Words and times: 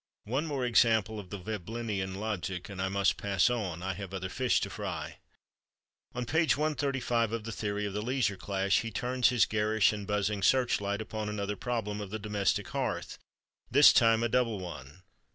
One 0.23 0.47
more 0.47 0.65
example 0.65 1.19
of 1.19 1.29
the 1.29 1.37
Veblenian 1.37 2.15
logic 2.15 2.69
and 2.69 2.81
I 2.81 2.89
must 2.89 3.17
pass 3.17 3.51
on: 3.51 3.83
I 3.83 3.93
have 3.93 4.15
other 4.15 4.29
fish 4.29 4.59
to 4.61 4.69
fry. 4.71 5.19
On 6.15 6.25
page 6.25 6.57
135 6.57 7.31
of 7.31 7.43
"The 7.43 7.51
Theory 7.51 7.85
of 7.85 7.93
the 7.93 8.01
Leisure 8.01 8.35
Class" 8.35 8.77
he 8.77 8.89
turns 8.89 9.29
his 9.29 9.45
garish 9.45 9.93
and 9.93 10.07
buzzing 10.07 10.41
search 10.41 10.81
light 10.81 11.01
upon 11.01 11.29
another 11.29 11.55
problem 11.55 12.01
of 12.01 12.09
the 12.09 12.17
domestic 12.17 12.69
hearth, 12.69 13.19
this 13.69 13.93
time 13.93 14.23
a 14.23 14.27
double 14.27 14.59
one. 14.59 15.03